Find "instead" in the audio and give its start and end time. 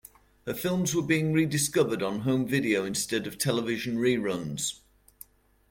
2.85-3.27